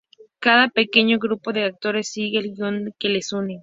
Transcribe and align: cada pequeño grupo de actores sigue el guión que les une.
cada 0.39 0.67
pequeño 0.69 1.19
grupo 1.19 1.53
de 1.53 1.63
actores 1.65 2.07
sigue 2.09 2.39
el 2.39 2.55
guión 2.55 2.91
que 2.97 3.09
les 3.09 3.31
une. 3.33 3.59